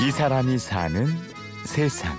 이 0.00 0.10
사람이 0.10 0.58
사는 0.58 1.06
세상. 1.66 2.16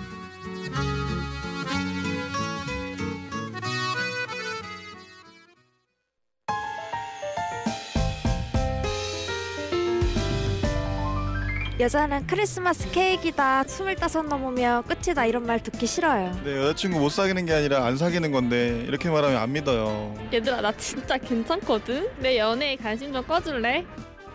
여자는 11.79 12.27
크리스마스 12.27 12.91
케이크다. 12.91 13.63
스물다섯 13.63 14.27
넘으면 14.27 14.83
끝이다. 14.83 15.25
이런 15.25 15.47
말 15.47 15.59
듣기 15.63 15.87
싫어요. 15.87 16.39
네, 16.43 16.57
여자친구 16.57 16.99
못 16.99 17.09
사귀는 17.09 17.47
게 17.47 17.53
아니라 17.53 17.83
안 17.87 17.97
사귀는 17.97 18.31
건데 18.31 18.85
이렇게 18.87 19.09
말하면 19.09 19.37
안 19.37 19.51
믿어요. 19.51 20.13
얘들아 20.31 20.61
나 20.61 20.71
진짜 20.73 21.17
괜찮거든? 21.17 22.07
내 22.19 22.37
연애에 22.37 22.75
관심 22.75 23.11
좀 23.11 23.25
꺼줄래? 23.25 23.83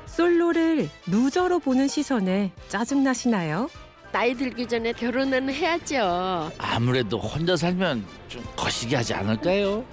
솔로를 0.06 0.88
루저로 1.06 1.58
보는 1.58 1.88
시선에 1.88 2.52
짜증나시나요? 2.68 3.68
나이 4.12 4.34
들기 4.34 4.66
전에 4.66 4.92
결혼은 4.92 5.52
해야죠. 5.52 6.50
아무래도 6.58 7.18
혼자 7.18 7.56
살면 7.56 8.04
좀 8.28 8.42
거시기 8.56 8.94
하지 8.94 9.12
않을까요? 9.12 9.84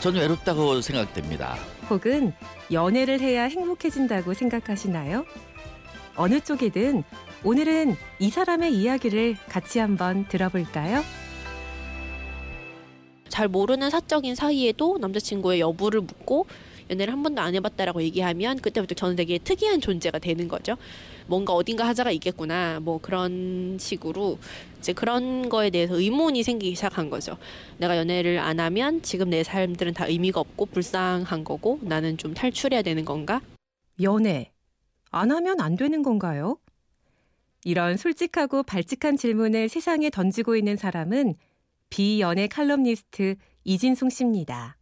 저는 0.00 0.20
외롭다고 0.20 0.80
생각됩니다. 0.80 1.56
혹은 1.88 2.32
연애를 2.70 3.20
해야 3.20 3.44
행복해진다고 3.44 4.34
생각하시나요? 4.34 5.24
어느 6.16 6.40
쪽이든 6.40 7.02
오늘은 7.44 7.96
이 8.18 8.30
사람의 8.30 8.74
이야기를 8.74 9.36
같이 9.48 9.78
한번 9.78 10.26
들어볼까요? 10.28 11.02
잘 13.28 13.48
모르는 13.48 13.88
사적인 13.88 14.34
사이에도 14.34 14.98
남자친구의 14.98 15.60
여부를 15.60 16.02
묻고 16.02 16.46
연애를 16.90 17.12
한 17.12 17.22
번도 17.22 17.40
안 17.40 17.54
해봤다라고 17.54 18.02
얘기하면 18.02 18.58
그때부터 18.60 18.94
저는 18.94 19.16
되게 19.16 19.38
특이한 19.38 19.80
존재가 19.80 20.18
되는 20.18 20.48
거죠. 20.48 20.76
뭔가 21.26 21.52
어딘가 21.54 21.86
하자가 21.86 22.10
있겠구나. 22.12 22.80
뭐 22.80 22.98
그런 22.98 23.76
식으로 23.78 24.38
이제 24.78 24.92
그런 24.92 25.48
거에 25.48 25.70
대해서 25.70 25.98
의문이 25.98 26.42
생기기 26.42 26.74
시작한 26.74 27.10
거죠. 27.10 27.38
내가 27.78 27.96
연애를 27.96 28.38
안 28.38 28.60
하면 28.60 29.02
지금 29.02 29.30
내 29.30 29.42
삶들은 29.42 29.94
다 29.94 30.06
의미가 30.06 30.40
없고 30.40 30.66
불쌍한 30.66 31.44
거고 31.44 31.78
나는 31.82 32.18
좀 32.18 32.34
탈출해야 32.34 32.82
되는 32.82 33.04
건가? 33.04 33.40
연애. 34.00 34.50
안 35.10 35.30
하면 35.30 35.60
안 35.60 35.76
되는 35.76 36.02
건가요? 36.02 36.58
이런 37.64 37.96
솔직하고 37.96 38.64
발칙한 38.64 39.16
질문을 39.16 39.68
세상에 39.68 40.10
던지고 40.10 40.56
있는 40.56 40.76
사람은 40.76 41.34
비연애 41.90 42.48
칼럼니스트 42.48 43.36
이진송 43.64 44.10
씨입니다. 44.10 44.76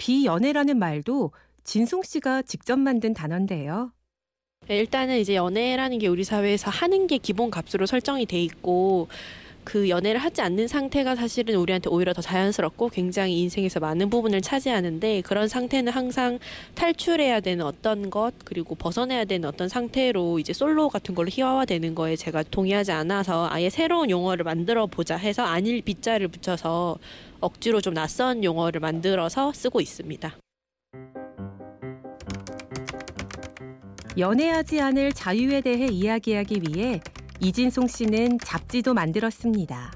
비연애라는 0.00 0.78
말도 0.78 1.30
진송 1.62 2.02
씨가 2.02 2.40
직접 2.42 2.78
만든 2.78 3.12
단어인데요. 3.12 3.92
일단은 4.66 5.18
이제 5.18 5.34
연애라는 5.34 5.98
게 5.98 6.06
우리 6.06 6.24
사회에서 6.24 6.70
하는 6.70 7.06
게 7.06 7.18
기본 7.18 7.50
값으로 7.50 7.84
설정이 7.84 8.24
돼 8.24 8.42
있고 8.42 9.08
그 9.64 9.88
연애를 9.88 10.20
하지 10.20 10.40
않는 10.40 10.68
상태가 10.68 11.16
사실은 11.16 11.56
우리한테 11.56 11.90
오히려 11.90 12.12
더 12.12 12.22
자연스럽고 12.22 12.88
굉장히 12.88 13.40
인생에서 13.40 13.80
많은 13.80 14.10
부분을 14.10 14.40
차지하는데 14.40 15.20
그런 15.22 15.48
상태는 15.48 15.92
항상 15.92 16.38
탈출해야 16.74 17.40
되는 17.40 17.64
어떤 17.64 18.10
것 18.10 18.32
그리고 18.44 18.74
벗어내야 18.74 19.24
되는 19.24 19.48
어떤 19.48 19.68
상태로 19.68 20.38
이제 20.38 20.52
솔로 20.52 20.88
같은 20.88 21.14
걸로 21.14 21.28
희화화되는 21.30 21.94
거에 21.94 22.16
제가 22.16 22.42
동의하지 22.44 22.92
않아서 22.92 23.48
아예 23.50 23.70
새로운 23.70 24.10
용어를 24.10 24.44
만들어 24.44 24.86
보자 24.86 25.16
해서 25.16 25.44
안일 25.44 25.82
빗자를 25.82 26.28
붙여서 26.28 26.98
억지로 27.40 27.80
좀 27.80 27.94
낯선 27.94 28.44
용어를 28.44 28.80
만들어서 28.80 29.52
쓰고 29.52 29.80
있습니다. 29.80 30.36
연애하지 34.18 34.80
않을 34.80 35.12
자유에 35.12 35.60
대해 35.60 35.86
이야기하기 35.86 36.62
위해 36.68 37.00
이진송 37.42 37.86
씨는 37.86 38.38
잡지도 38.38 38.92
만들었습니다. 38.92 39.92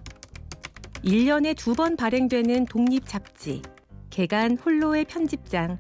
1년에 1.04 1.54
두 1.54 1.74
번 1.74 1.96
발행되는 1.96 2.64
독립 2.66 3.06
잡지, 3.06 3.60
개간 4.08 4.56
홀로의 4.56 5.04
편집장. 5.04 5.76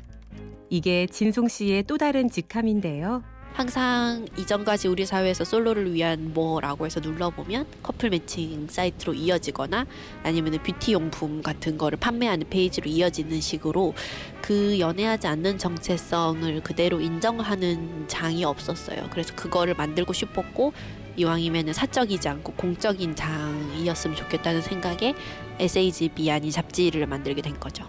이게 0.68 1.06
진송 1.06 1.48
씨의 1.48 1.84
또 1.84 1.96
다른 1.96 2.28
직함인데요. 2.28 3.22
항상 3.54 4.26
이전까지 4.36 4.88
우리 4.88 5.06
사회에서 5.06 5.44
솔로를 5.44 5.94
위한 5.94 6.34
뭐라고 6.34 6.84
해서 6.86 6.98
눌러보면 6.98 7.66
커플 7.84 8.10
매칭 8.10 8.66
사이트로 8.68 9.14
이어지거나 9.14 9.86
아니면 10.24 10.58
뷰티 10.60 10.92
용품 10.92 11.40
같은 11.40 11.78
거를 11.78 11.96
판매하는 11.98 12.48
페이지로 12.50 12.90
이어지는 12.90 13.40
식으로 13.40 13.94
그 14.42 14.80
연애하지 14.80 15.28
않는 15.28 15.58
정체성을 15.58 16.62
그대로 16.64 17.00
인정하는 17.00 18.08
장이 18.08 18.44
없었어요. 18.44 19.08
그래서 19.12 19.32
그거를 19.36 19.74
만들고 19.74 20.12
싶었고 20.12 20.72
이왕이면 21.16 21.72
사적이지 21.72 22.28
않고 22.28 22.54
공적인 22.54 23.14
장이었으면 23.14 24.16
좋겠다는 24.16 24.62
생각에 24.62 25.14
에세이집이 25.58 26.30
아닌 26.30 26.50
잡지를 26.50 27.06
만들게 27.06 27.42
된 27.42 27.58
거죠. 27.58 27.88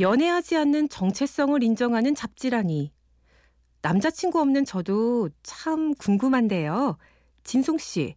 연애하지 0.00 0.56
않는 0.56 0.88
정체성을 0.88 1.62
인정하는 1.62 2.14
잡지라니. 2.14 2.92
남자친구 3.82 4.40
없는 4.40 4.64
저도 4.64 5.28
참 5.42 5.94
궁금한데요. 5.94 6.98
진송 7.44 7.78
씨, 7.78 8.16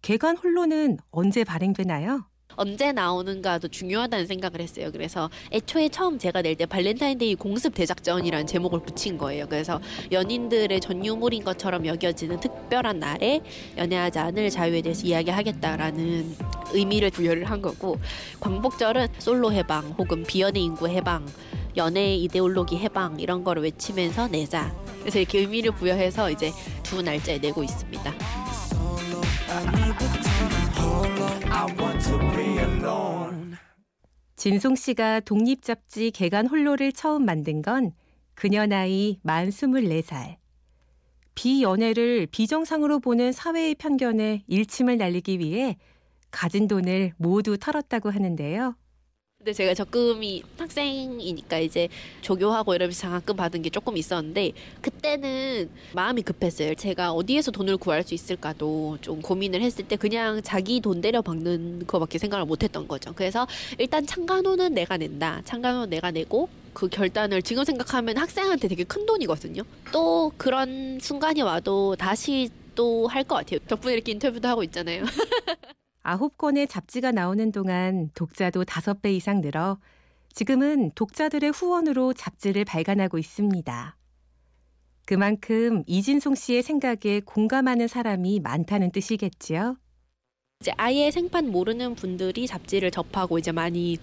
계간홀로는 0.00 0.98
언제 1.10 1.44
발행되나요? 1.44 2.26
언제 2.56 2.92
나오는가도 2.92 3.68
중요하다는 3.68 4.26
생각을 4.26 4.60
했어요. 4.60 4.90
그래서 4.92 5.30
애초에 5.52 5.88
처음 5.88 6.18
제가 6.18 6.40
낼 6.42 6.52
때 6.52 6.66
발렌타인데이 6.66 7.34
공습 7.36 7.74
대작전이라는 7.74 8.46
제목을 8.46 8.80
붙인 8.80 9.16
거예요. 9.16 9.46
그래서 9.48 9.80
연인들의 10.10 10.80
전유물인 10.80 11.44
것처럼 11.44 11.86
여겨지는 11.86 12.40
특별한 12.40 13.00
날에 13.00 13.40
연애하지 13.78 14.18
않을 14.18 14.50
자유에 14.50 14.82
대해서 14.82 15.06
이야기하겠다라는 15.06 16.36
의미를 16.72 17.10
부여를 17.10 17.44
한 17.44 17.62
거고 17.62 17.98
광복절은 18.40 19.08
솔로 19.18 19.50
해방 19.52 19.94
혹은 19.98 20.24
비연애 20.24 20.60
인구 20.60 20.88
해방 20.88 21.26
연애 21.76 22.14
이데올로기 22.16 22.76
해방 22.76 23.18
이런 23.18 23.44
거를 23.44 23.62
외치면서 23.62 24.28
내자. 24.28 24.74
그래서 25.00 25.18
이렇게 25.18 25.38
의미를 25.38 25.70
부여해서 25.72 26.30
이제 26.30 26.52
두 26.82 27.00
날짜에 27.00 27.38
내고 27.38 27.62
있습니다. 27.64 28.12
진송 34.42 34.74
씨가 34.74 35.20
독립 35.20 35.62
잡지 35.62 36.10
개간 36.10 36.48
홀로를 36.48 36.90
처음 36.90 37.24
만든 37.24 37.62
건 37.62 37.92
그녀 38.34 38.66
나이 38.66 39.20
만 39.22 39.50
24살. 39.50 40.34
비연애를 41.36 42.26
비정상으로 42.26 42.98
보는 42.98 43.30
사회의 43.30 43.76
편견에 43.76 44.42
일침을 44.48 44.98
날리기 44.98 45.38
위해 45.38 45.76
가진 46.32 46.66
돈을 46.66 47.12
모두 47.18 47.56
털었다고 47.56 48.10
하는데요. 48.10 48.74
근데 49.42 49.52
제가 49.54 49.74
적금이 49.74 50.44
학생이니까 50.56 51.58
이제 51.58 51.88
조교하고 52.20 52.76
이러면서 52.76 53.00
장학금 53.00 53.34
받은 53.34 53.62
게 53.62 53.70
조금 53.70 53.96
있었는데 53.96 54.52
그때는 54.80 55.68
마음이 55.94 56.22
급했어요. 56.22 56.76
제가 56.76 57.10
어디에서 57.10 57.50
돈을 57.50 57.76
구할 57.78 58.04
수 58.04 58.14
있을까도 58.14 58.98
좀 59.00 59.20
고민을 59.20 59.60
했을 59.60 59.84
때 59.88 59.96
그냥 59.96 60.40
자기 60.44 60.80
돈 60.80 61.00
때려 61.00 61.22
박는 61.22 61.88
거밖에 61.88 62.18
생각을 62.18 62.46
못 62.46 62.62
했던 62.62 62.86
거죠. 62.86 63.12
그래서 63.16 63.48
일단 63.78 64.06
창간호는 64.06 64.74
내가 64.74 64.96
낸다. 64.96 65.42
창간호 65.44 65.86
내가 65.86 66.12
내고 66.12 66.48
그 66.72 66.88
결단을 66.88 67.42
지금 67.42 67.64
생각하면 67.64 68.18
학생한테 68.18 68.68
되게 68.68 68.84
큰 68.84 69.04
돈이거든요. 69.06 69.64
또 69.90 70.30
그런 70.36 71.00
순간이 71.00 71.42
와도 71.42 71.96
다시 71.96 72.48
또 72.76 73.08
할 73.08 73.24
것 73.24 73.34
같아요. 73.34 73.58
덕분에 73.66 73.94
이렇게 73.94 74.12
인터뷰도 74.12 74.46
하고 74.46 74.62
있잖아요. 74.62 75.02
아홉 76.02 76.36
권의 76.36 76.66
잡지가 76.68 77.12
나오는 77.12 77.52
동안 77.52 78.10
독자도 78.14 78.64
다섯 78.64 79.00
배 79.02 79.12
이상 79.12 79.40
늘어 79.40 79.78
지금은 80.32 80.92
독자들의 80.94 81.50
후원으로 81.50 82.14
잡지를 82.14 82.64
발간하고 82.64 83.18
있습니다. 83.18 83.96
그만큼 85.04 85.82
이진송 85.86 86.34
씨의 86.34 86.62
생각에 86.62 87.20
공감하는 87.24 87.88
사람이 87.88 88.40
많다는 88.40 88.92
뜻이겠지요. 88.92 89.76
이제 90.62 90.70
아예 90.76 91.10
생판 91.10 91.50
모르는 91.50 91.96
분들이 91.96 92.46
잡지를 92.46 92.92
접하고 92.92 93.36
이제 93.36 93.50
많이 93.50 93.98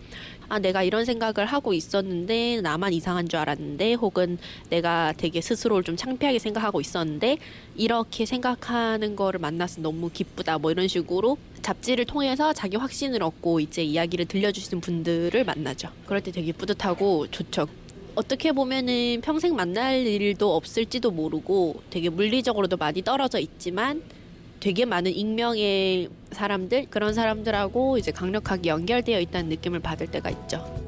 아 0.50 0.59
내가 0.59 0.83
이런 0.83 1.06
생각을 1.06 1.45
하고 1.45 1.73
있었는데 1.73 2.59
나만 2.59 2.91
이상한 2.91 3.29
줄 3.29 3.39
알았는데 3.39 3.94
혹은 3.94 4.38
내가 4.69 5.13
되게 5.15 5.39
스스로를 5.39 5.85
좀 5.85 5.95
창피하게 5.95 6.38
생각하고 6.38 6.81
있었는데 6.81 7.38
이렇게 7.77 8.25
생각하는 8.25 9.15
거를 9.15 9.39
만나서 9.39 9.79
너무 9.79 10.09
기쁘다 10.09 10.57
뭐 10.57 10.69
이런 10.71 10.89
식으로 10.89 11.38
잡지를 11.61 12.03
통해서 12.03 12.51
자기 12.51 12.75
확신을 12.75 13.23
얻고 13.23 13.61
이제 13.61 13.81
이야기를 13.81 14.25
들려주시는 14.25 14.81
분들을 14.81 15.41
만나죠. 15.45 15.88
그럴 16.07 16.19
때 16.19 16.31
되게 16.31 16.51
뿌듯하고 16.51 17.27
좋죠. 17.31 17.67
어떻게 18.15 18.51
보면은 18.51 19.21
평생 19.21 19.56
만날 19.56 20.06
일도 20.06 20.57
없을지도 20.57 21.11
모르고 21.11 21.83
되게 21.89 22.09
물리적으로도 22.09 22.75
많이 22.75 23.01
떨어져 23.01 23.39
있지만 23.39 24.03
되게 24.59 24.85
많은 24.85 25.11
익명의 25.11 26.09
사람들 26.31 26.88
그런 26.89 27.13
사람들하고 27.13 27.97
이제 27.97 28.11
강력하게 28.11 28.69
연결되어 28.69 29.19
있다는 29.21 29.50
느낌을 29.50 29.79
받을 29.79 30.07
때가 30.07 30.29
있죠. 30.29 30.78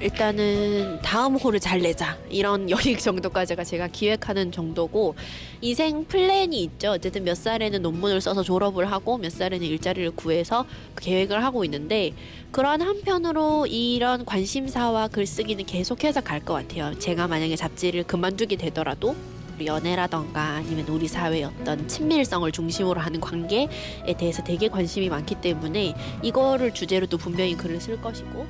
일단은 0.00 1.00
다음 1.02 1.36
호를 1.36 1.60
잘 1.60 1.80
내자 1.80 2.16
이런 2.30 2.68
여익 2.70 2.98
정도까지가 3.00 3.64
제가 3.64 3.88
기획하는 3.88 4.50
정도고 4.50 5.14
인생 5.60 6.04
플랜이 6.06 6.62
있죠. 6.64 6.92
어쨌든 6.92 7.24
몇 7.24 7.36
살에는 7.36 7.82
논문을 7.82 8.20
써서 8.20 8.42
졸업을 8.42 8.90
하고 8.90 9.18
몇 9.18 9.30
살에는 9.30 9.66
일자리를 9.66 10.10
구해서 10.12 10.64
계획을 11.00 11.44
하고 11.44 11.64
있는데 11.64 12.12
그런 12.50 12.80
한편으로 12.80 13.66
이런 13.66 14.24
관심사와 14.24 15.08
글쓰기는 15.08 15.66
계속해서 15.66 16.22
갈 16.22 16.40
것 16.40 16.54
같아요. 16.54 16.98
제가 16.98 17.28
만약에 17.28 17.54
잡지를 17.54 18.04
그만두게 18.04 18.56
되더라도 18.56 19.14
연애라던가 19.62 20.40
아니면 20.54 20.86
우리 20.88 21.06
사회의 21.06 21.44
어떤 21.44 21.86
친밀성을 21.86 22.50
중심으로 22.50 22.98
하는 22.98 23.20
관계에 23.20 23.68
대해서 24.16 24.42
되게 24.42 24.68
관심이 24.68 25.10
많기 25.10 25.34
때문에 25.34 25.94
이거를 26.22 26.72
주제로도 26.72 27.18
분명히 27.18 27.54
글을 27.58 27.78
쓸 27.78 28.00
것이고 28.00 28.46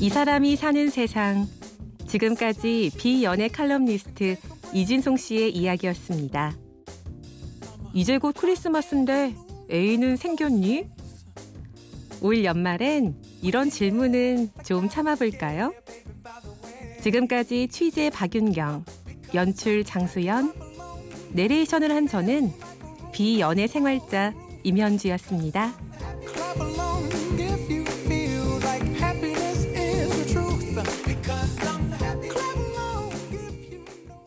이 0.00 0.08
사람이 0.08 0.56
사는 0.56 0.88
세상. 0.88 1.46
지금까지 2.06 2.90
비연애 2.96 3.48
칼럼니스트 3.48 4.36
이진송 4.72 5.18
씨의 5.18 5.54
이야기였습니다. 5.54 6.56
이제 7.92 8.16
곧 8.16 8.34
크리스마스인데 8.34 9.34
애인은 9.70 10.16
생겼니? 10.16 10.86
올 12.22 12.44
연말엔 12.44 13.14
이런 13.42 13.68
질문은 13.68 14.48
좀 14.64 14.88
참아볼까요? 14.88 15.74
지금까지 17.02 17.68
취재 17.68 18.08
박윤경, 18.08 18.86
연출 19.34 19.84
장수연, 19.84 20.54
내레이션을 21.32 21.94
한 21.94 22.06
저는 22.06 22.50
비연애 23.12 23.66
생활자 23.66 24.32
임현주였습니다. 24.62 25.89